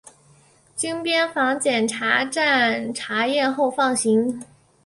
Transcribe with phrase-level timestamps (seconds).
[0.75, 4.43] 经边防检查站查验后放行。